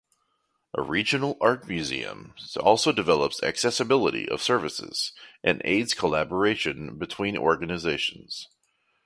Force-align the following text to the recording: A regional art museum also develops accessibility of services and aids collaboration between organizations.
A 0.73 0.81
regional 0.81 1.37
art 1.39 1.67
museum 1.67 2.33
also 2.59 2.91
develops 2.91 3.43
accessibility 3.43 4.27
of 4.27 4.41
services 4.41 5.11
and 5.43 5.61
aids 5.63 5.93
collaboration 5.93 6.97
between 6.97 7.37
organizations. 7.37 8.47